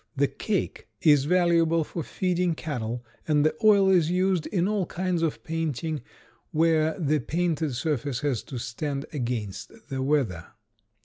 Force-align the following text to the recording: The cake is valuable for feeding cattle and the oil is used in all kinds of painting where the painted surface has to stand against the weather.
The 0.15 0.25
cake 0.27 0.87
is 1.03 1.25
valuable 1.25 1.83
for 1.83 2.01
feeding 2.01 2.55
cattle 2.55 3.05
and 3.27 3.45
the 3.45 3.55
oil 3.63 3.87
is 3.87 4.09
used 4.09 4.47
in 4.47 4.67
all 4.67 4.87
kinds 4.87 5.21
of 5.21 5.43
painting 5.43 6.01
where 6.49 6.99
the 6.99 7.19
painted 7.19 7.75
surface 7.75 8.21
has 8.21 8.41
to 8.45 8.57
stand 8.57 9.05
against 9.13 9.71
the 9.89 10.01
weather. 10.01 10.53